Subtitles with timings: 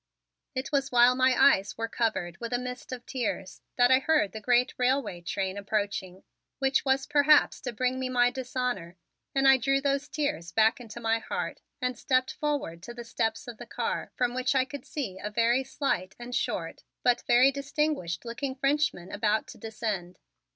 [0.55, 4.31] It was while my eyes were covered with a mist of tears that I heard
[4.31, 6.23] the great railway train approaching,
[6.57, 8.97] which was perhaps to bring me my dishonor,
[9.35, 13.47] and I drew those tears back into my heart and stepped forward to the steps
[13.47, 17.51] of the car from which I could see a very slight and short but very
[17.51, 20.17] distinguished looking Frenchman about to descend.